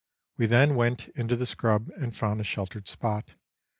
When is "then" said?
0.47-0.73